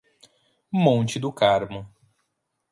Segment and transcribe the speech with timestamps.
[0.71, 1.87] Monte do Carmo